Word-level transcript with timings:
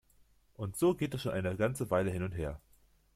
Und 0.55 0.77
so 0.77 0.95
geht 0.95 1.13
es 1.13 1.21
schon 1.21 1.31
eine 1.33 1.55
ganze 1.55 1.91
Weile 1.91 2.09
hin 2.09 2.23
und 2.23 2.31
her. 2.31 2.59